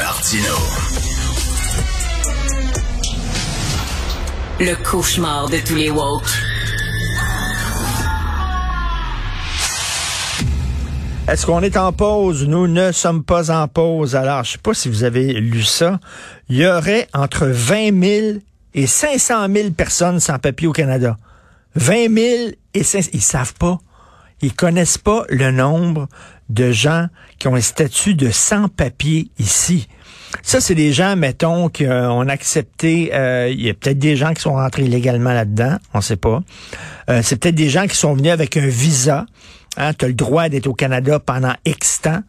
[0.00, 0.54] Martino.
[4.58, 6.24] Le cauchemar de tous les woke.
[11.28, 12.48] Est-ce qu'on est en pause?
[12.48, 14.16] Nous ne sommes pas en pause.
[14.16, 16.00] Alors, je sais pas si vous avez lu ça.
[16.48, 18.38] Il y aurait entre 20 000
[18.72, 21.18] et 500 000 personnes sans papier au Canada.
[21.74, 23.10] 20 000 et 500...
[23.12, 23.78] Ils savent pas.
[24.40, 26.08] Ils connaissent pas le nombre
[26.48, 27.08] de gens
[27.40, 29.88] qui ont un statut de sans-papier ici.
[30.42, 33.10] Ça, c'est des gens, mettons, qu'on a accepté.
[33.12, 36.40] Euh, il y a peut-être des gens qui sont rentrés illégalement là-dedans, on sait pas.
[37.08, 39.26] Euh, c'est peut-être des gens qui sont venus avec un visa.
[39.76, 42.22] Hein, tu as le droit d'être au Canada pendant X temps.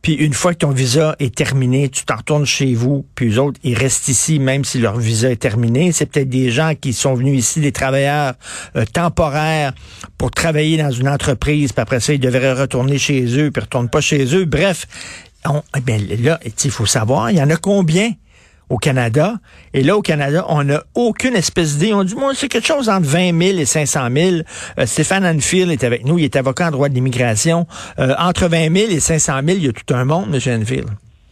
[0.00, 3.04] Puis une fois que ton visa est terminé, tu t'en retournes chez vous.
[3.14, 5.90] Puis eux autres, ils restent ici même si leur visa est terminé.
[5.90, 8.34] C'est peut-être des gens qui sont venus ici, des travailleurs
[8.76, 9.72] euh, temporaires
[10.18, 11.72] pour travailler dans une entreprise.
[11.72, 14.44] Puis après ça, ils devraient retourner chez eux, puis retournent pas chez eux.
[14.44, 14.86] Bref,
[15.46, 18.12] on, bien là, il faut savoir, il y en a combien?
[18.68, 19.34] Au Canada.
[19.72, 21.94] Et là, au Canada, on n'a aucune espèce d'idée.
[21.94, 24.36] On dit, moi, c'est quelque chose entre 20 000 et 500 000.
[24.78, 26.18] Euh, Stéphane Anfield est avec nous.
[26.18, 27.66] Il est avocat en droit de l'immigration.
[27.98, 30.60] Euh, entre 20 000 et 500 000, il y a tout un monde, M.
[30.60, 30.88] Anfield.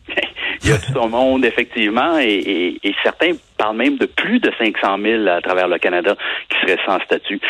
[0.63, 4.51] il y a tout un monde, effectivement, et, et certains parle même de plus de
[4.59, 6.17] 500 000 à travers le Canada
[6.49, 7.41] qui seraient sans statut.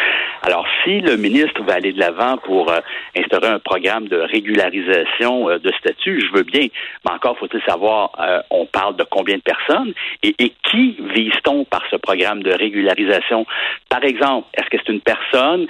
[0.43, 2.81] Alors, si le ministre va aller de l'avant pour euh,
[3.17, 6.67] instaurer un programme de régularisation euh, de statut, je veux bien,
[7.05, 11.65] mais encore faut-il savoir, euh, on parle de combien de personnes et, et qui vise-t-on
[11.65, 13.47] par ce programme de régularisation?
[13.89, 15.67] Par exemple, est-ce que c'est une personne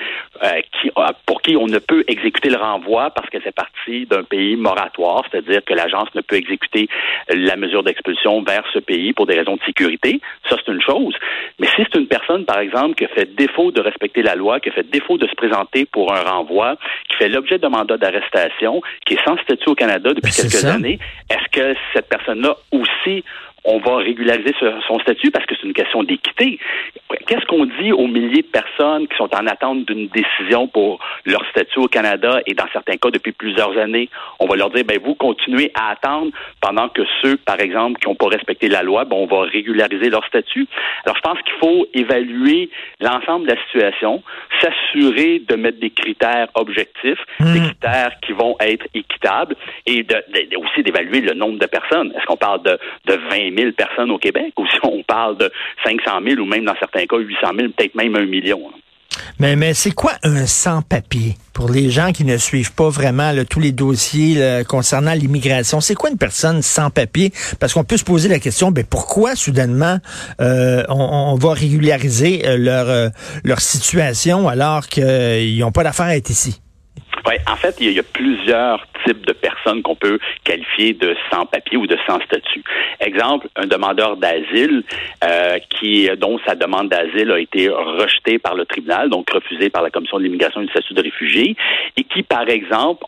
[0.80, 0.90] qui,
[1.26, 5.24] pour qui on ne peut exécuter le renvoi parce que c'est parti d'un pays moratoire,
[5.30, 6.88] c'est-à-dire que l'agence ne peut exécuter
[7.28, 10.20] la mesure d'expulsion vers ce pays pour des raisons de sécurité?
[10.48, 11.14] Ça, c'est une chose.
[11.58, 14.70] Mais si c'est une personne, par exemple, qui fait défaut de respecter la loi, qui
[14.70, 16.76] fait défaut de se présenter pour un renvoi,
[17.08, 20.64] qui fait l'objet d'un mandat d'arrestation, qui est sans statut au Canada depuis ben, quelques
[20.64, 20.98] années,
[21.30, 23.24] est-ce que cette personne-là aussi
[23.64, 24.54] on va régulariser
[24.86, 26.58] son statut parce que c'est une question d'équité.
[27.26, 31.44] Qu'est-ce qu'on dit aux milliers de personnes qui sont en attente d'une décision pour leur
[31.50, 34.08] statut au Canada et dans certains cas depuis plusieurs années?
[34.40, 38.08] On va leur dire, ben vous continuez à attendre pendant que ceux, par exemple, qui
[38.08, 40.66] n'ont pas respecté la loi, ben on va régulariser leur statut.
[41.04, 44.22] Alors je pense qu'il faut évaluer l'ensemble de la situation,
[44.60, 47.66] s'assurer de mettre des critères objectifs, des hmm.
[47.66, 49.54] critères qui vont être équitables
[49.86, 50.16] et de,
[50.56, 52.12] aussi d'évaluer le nombre de personnes.
[52.16, 55.50] Est-ce qu'on parle de, de 20 000 personnes au Québec ou si on parle de
[55.84, 58.60] 500 000 ou même dans certains cas 800 000, peut-être même un million.
[58.68, 58.78] Hein.
[59.38, 63.60] Mais, mais c'est quoi un sans-papier pour les gens qui ne suivent pas vraiment tous
[63.60, 65.80] les dossiers concernant l'immigration?
[65.80, 67.32] C'est quoi une personne sans papier?
[67.60, 69.98] Parce qu'on peut se poser la question, ben pourquoi soudainement
[70.40, 73.08] euh, on, va régulariser euh, leur, euh,
[73.44, 76.60] leur situation alors qu'ils n'ont pas d'affaires à être ici?
[77.26, 81.86] Oui, en fait, il y, a plusieurs de personnes qu'on peut qualifier de sans-papier ou
[81.86, 82.64] de sans-statut.
[83.00, 84.84] Exemple, un demandeur d'asile
[85.24, 89.82] euh, qui dont sa demande d'asile a été rejetée par le tribunal, donc refusée par
[89.82, 91.56] la Commission de l'immigration et du statut de réfugié,
[91.96, 93.04] et qui, par exemple,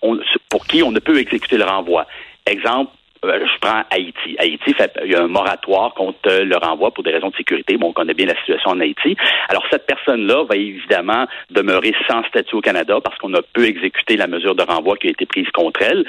[0.49, 2.06] pour qui on ne peut exécuter le renvoi.
[2.47, 2.93] Exemple,
[3.26, 4.36] je prends Haïti.
[4.38, 7.76] Haïti, fait, il y a un moratoire contre le renvoi pour des raisons de sécurité.
[7.76, 9.16] Bon, on connaît bien la situation en Haïti.
[9.48, 14.16] Alors, cette personne-là va évidemment demeurer sans statut au Canada parce qu'on a peu exécuté
[14.16, 16.04] la mesure de renvoi qui a été prise contre elle.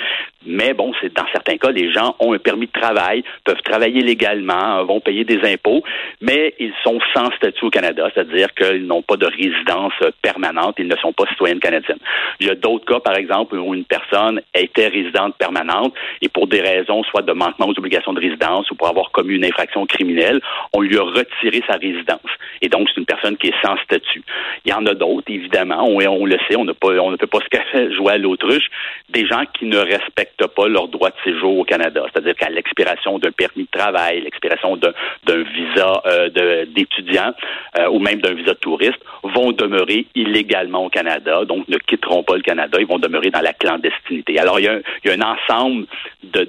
[0.46, 4.02] Mais bon, c'est dans certains cas, les gens ont un permis de travail, peuvent travailler
[4.02, 5.84] légalement, vont payer des impôts,
[6.22, 10.88] mais ils sont sans statut au Canada, c'est-à-dire qu'ils n'ont pas de résidence permanente, ils
[10.88, 12.00] ne sont pas citoyens canadiennes.
[12.40, 16.48] Il y a d'autres cas, par exemple, où une personne était résidente permanente et pour
[16.48, 19.86] des raisons soit de manquement aux obligations de résidence ou pour avoir commis une infraction
[19.86, 20.42] criminelle,
[20.74, 22.20] on lui a retiré sa résidence.
[22.62, 24.24] Et donc, c'est une personne qui est sans statut.
[24.66, 27.40] Il y en a d'autres, évidemment, on, on le sait, on ne peut pas
[27.74, 28.68] se jouer à l'autruche,
[29.10, 32.04] des gens qui ne respectent pas leur droit de séjour au Canada.
[32.12, 37.34] C'est-à-dire qu'à l'expiration d'un permis de travail, l'expiration d'un visa euh, d'étudiant
[37.80, 42.24] euh, ou même d'un visa de touriste, vont demeurer illégalement au Canada, donc ne quitteront
[42.24, 44.40] pas le Canada, ils vont demeurer dans la clandestinité.
[44.40, 45.86] Alors, il y a un, y a ensemble
[46.24, 46.48] de,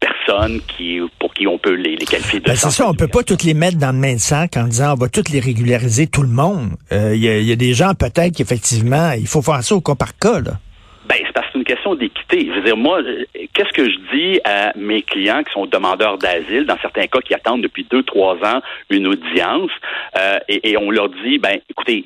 [0.00, 3.22] personnes qui, pour qui on peut les, qualifier de ben C'est ça, on peut pas
[3.22, 6.22] toutes les mettre dans le même sac en disant on va toutes les régulariser tout
[6.22, 6.70] le monde.
[6.92, 10.16] Euh, il y, a des gens peut-être qu'effectivement, il faut faire ça au cas par
[10.18, 10.40] cas.
[10.40, 10.58] Là.
[11.08, 12.48] Ben, c'est parce que c'est une question d'équité.
[12.48, 13.00] Je veux dire, moi,
[13.54, 17.34] qu'est-ce que je dis à mes clients qui sont demandeurs d'asile, dans certains cas qui
[17.34, 18.60] attendent depuis deux, trois ans
[18.90, 19.70] une audience,
[20.18, 22.04] euh, et, et, on leur dit, ben, écoutez,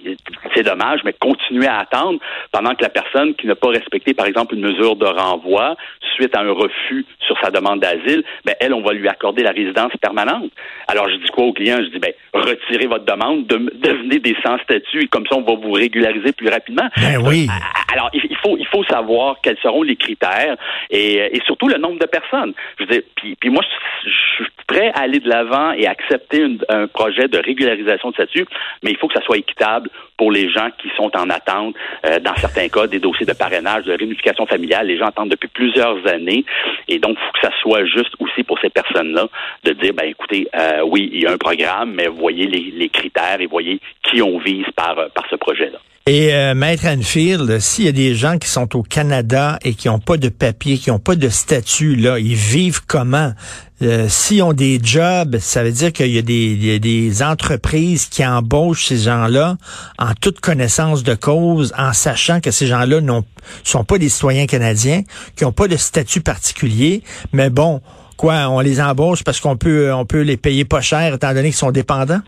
[0.54, 2.20] c'est dommage, mais continuez à attendre
[2.52, 5.76] pendant que la personne qui n'a pas respecté, par exemple, une mesure de renvoi
[6.14, 9.52] suite à un refus sur sa demande d'asile, ben elle, on va lui accorder la
[9.52, 10.50] résidence permanente.
[10.88, 14.36] Alors je dis quoi aux clients Je dis ben retirez votre demande, de, devenez des
[14.44, 16.88] sans statut, comme ça on va vous régulariser plus rapidement.
[16.96, 17.48] Ben oui.
[17.90, 20.56] Euh, alors il faut il faut savoir quels seront les critères
[20.90, 22.54] et, et surtout le nombre de personnes.
[22.78, 23.62] Je veux dire, puis, puis moi
[24.04, 28.14] je, je suis prêt à aller de l'avant et accepter un projet de régularisation de
[28.14, 28.46] statut,
[28.82, 31.74] mais il faut que ça soit équitable pour les gens qui sont en attente.
[32.06, 35.48] Euh, dans certains cas, des dossiers de parrainage, de réunification familiale, les gens attendent depuis
[35.48, 36.44] plusieurs années.
[36.88, 39.26] Et donc, il faut que ça soit juste aussi pour ces personnes-là
[39.64, 42.88] de dire, ben écoutez, euh, oui, il y a un programme, mais voyez les, les
[42.88, 45.78] critères et voyez qui on vise par, par ce projet-là.
[46.06, 49.88] Et euh, Maître Anfield, s'il y a des gens qui sont au Canada et qui
[49.88, 53.32] n'ont pas de papier, qui n'ont pas de statut, là, ils vivent comment?
[53.82, 58.86] Euh, s'ils ont des jobs, ça veut dire qu'il y, a des entreprises qui embauchent
[58.86, 59.58] ces gens-là
[59.98, 63.20] en toute connaissance de cause, en sachant que ces gens-là ne
[63.62, 65.02] sont pas des citoyens canadiens,
[65.36, 67.82] qui n'ont pas de statut particulier, mais bon,
[68.16, 71.48] quoi, on les embauche parce qu'on peut, on peut les payer pas cher étant donné
[71.48, 72.20] qu'ils sont dépendants?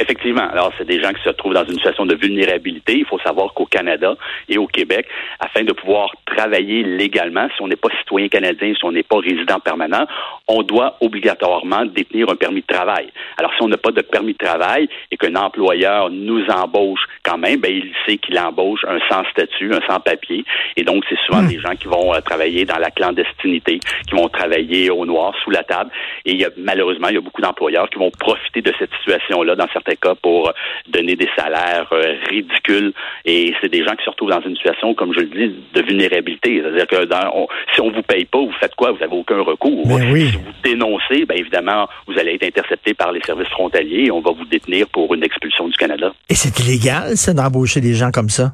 [0.00, 0.48] Effectivement.
[0.50, 2.96] Alors, c'est des gens qui se trouvent dans une situation de vulnérabilité.
[2.96, 4.16] Il faut savoir qu'au Canada
[4.48, 5.06] et au Québec,
[5.40, 9.18] afin de pouvoir travailler légalement, si on n'est pas citoyen canadien, si on n'est pas
[9.18, 10.06] résident permanent,
[10.48, 13.12] on doit obligatoirement détenir un permis de travail.
[13.36, 17.36] Alors, si on n'a pas de permis de travail et qu'un employeur nous embauche quand
[17.36, 20.46] même, ben, il sait qu'il embauche un sans statut, un sans papier.
[20.76, 21.48] Et donc, c'est souvent hmm.
[21.48, 25.50] des gens qui vont euh, travailler dans la clandestinité, qui vont travailler au noir, sous
[25.50, 25.90] la table.
[26.24, 28.90] Et il y a, malheureusement, il y a beaucoup d'employeurs qui vont profiter de cette
[29.00, 30.52] situation-là dans certains cas pour
[30.88, 32.92] donner des salaires euh, ridicules.
[33.24, 35.82] Et c'est des gens qui se retrouvent dans une situation, comme je le dis, de
[35.82, 36.62] vulnérabilité.
[36.62, 38.92] C'est-à-dire que dans, si on vous paye pas, vous faites quoi?
[38.92, 39.86] Vous n'avez aucun recours.
[39.86, 44.10] Ben si vous dénoncez, bien évidemment, vous allez être intercepté par les services frontaliers et
[44.10, 46.12] on va vous détenir pour une expulsion du Canada.
[46.28, 48.52] Et c'est illégal, ça, d'embaucher des gens comme ça?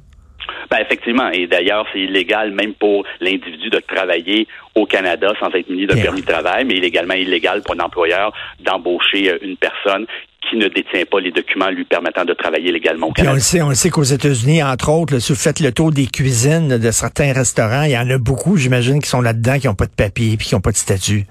[0.70, 5.68] Ben effectivement, et d'ailleurs, c'est illégal même pour l'individu de travailler au Canada sans être
[5.70, 9.38] muni de permis de travail, mais il est également illégal pour un employeur d'embaucher euh,
[9.42, 10.06] une personne
[10.48, 13.32] qui ne détient pas les documents lui permettant de travailler légalement au Canada.
[13.32, 16.06] on le sait, on sait qu'aux États-Unis, entre autres, si vous faites le tour des
[16.06, 19.74] cuisines de certains restaurants, il y en a beaucoup, j'imagine, qui sont là-dedans, qui n'ont
[19.74, 21.26] pas de papier et qui n'ont pas de statut.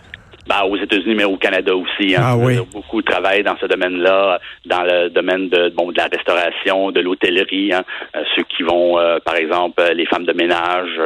[0.48, 2.16] Ben, aux États-Unis, mais au Canada aussi.
[2.16, 2.22] Hein.
[2.24, 2.60] Ah, oui.
[2.72, 7.74] Beaucoup travaillent dans ce domaine-là, dans le domaine de, bon, de la restauration, de l'hôtellerie.
[7.74, 7.84] Hein.
[8.16, 11.00] Euh, ceux qui vont, euh, par exemple, euh, les femmes de ménage.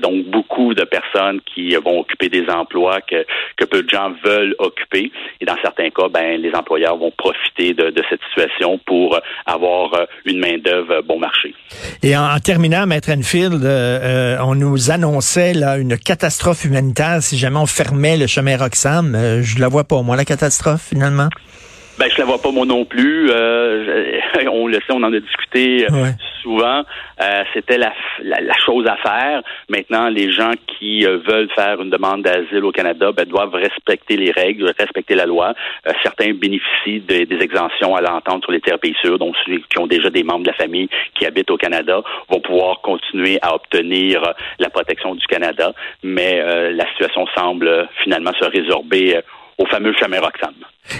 [0.00, 3.26] donc, beaucoup de personnes qui vont occuper des emplois que,
[3.56, 5.12] que peu de gens veulent occuper.
[5.40, 10.06] Et dans certains cas, ben, les employeurs vont profiter de, de cette situation pour avoir
[10.24, 11.54] une main-d'œuvre bon marché.
[12.02, 13.62] Et en, terminant, Maître Enfield,
[14.40, 19.16] on nous annonçait là, une catastrophe humanitaire si jamais on fermait le chemin Roxy Sam,
[19.16, 21.28] euh, je la vois pas, moi, la catastrophe, finalement.
[21.98, 23.28] Ben, je la vois pas moi non plus.
[23.28, 24.20] Euh,
[24.52, 26.12] on le sait, on en a discuté euh,
[26.48, 26.82] souvent.
[27.52, 27.92] C'était la,
[28.64, 29.42] chose à faire.
[29.68, 34.30] Maintenant, les gens qui veulent faire une demande d'asile au Canada ben, doivent respecter les
[34.30, 35.54] règles, respecter la loi.
[36.02, 39.86] certains bénéficient des exemptions à l'entente sur les terres pays sûrs, donc ceux qui ont
[39.86, 44.22] déjà des membres de la famille qui habitent au Canada vont pouvoir continuer à obtenir
[44.58, 45.72] la protection du Canada.
[46.02, 46.42] Mais
[46.72, 49.20] la situation semble finalement se résorber
[49.58, 50.54] au fameux chemin Roxham.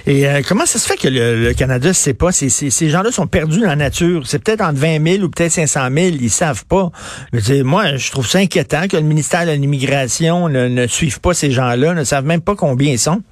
[0.07, 2.33] Et euh, comment ça se fait que le, Canada ne sait pas?
[2.33, 4.27] ces gens-là sont perdus dans la nature.
[4.27, 6.17] C'est peut-être entre 20 000 ou peut-être 500 000.
[6.21, 6.91] Ils savent pas.
[7.33, 11.33] Mais, moi, je trouve ça inquiétant que le ministère de l'immigration ne, ne suive pas
[11.33, 13.23] ces gens-là, ne savent même pas combien ils sont.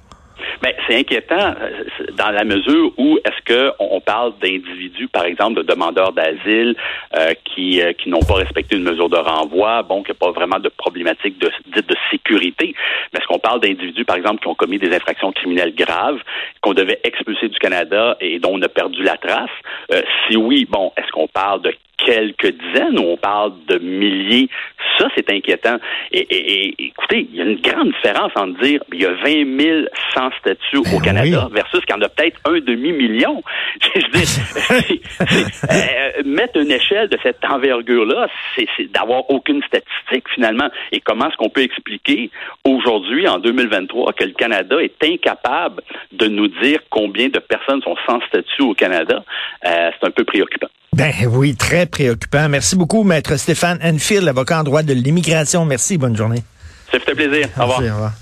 [0.61, 1.83] Ben, c'est inquiétant euh,
[2.17, 6.75] dans la mesure où est-ce que on parle d'individus, par exemple, de demandeurs d'asile
[7.15, 10.25] euh, qui, euh, qui n'ont pas respecté une mesure de renvoi, bon, qu'il n'y a
[10.25, 12.73] pas vraiment de problématique de, de sécurité.
[13.13, 16.19] Mais est-ce qu'on parle d'individus, par exemple, qui ont commis des infractions criminelles graves,
[16.61, 19.49] qu'on devait expulser du Canada et dont on a perdu la trace?
[20.27, 24.49] si oui, bon, est-ce qu'on parle de quelques dizaines ou on parle de milliers.
[24.97, 25.77] Ça, c'est inquiétant.
[26.11, 29.85] Et, écoutez, il y a une grande différence entre dire il y a 20 000
[30.13, 33.43] sans statut au ben Canada versus qu'il y en a peut-être un demi-million.
[33.95, 35.01] Je dis,
[35.71, 40.69] euh, mettre une échelle de cette envergure-là, c'est d'avoir aucune statistique finalement.
[40.91, 42.29] Et comment est-ce qu'on peut expliquer
[42.63, 47.95] aujourd'hui, en 2023, que le Canada est incapable de nous dire combien de personnes sont
[48.07, 49.23] sans statut au Canada?
[49.65, 50.67] Euh, c'est un peu préoccupant.
[50.97, 52.49] Ben oui, très préoccupant.
[52.49, 55.63] Merci beaucoup, Maître Stéphane Enfield, avocat en droit de l'immigration.
[55.63, 56.41] Merci, bonne journée.
[56.91, 57.49] Ça fait plaisir.
[57.55, 57.79] Au revoir.
[57.81, 58.13] Au revoir.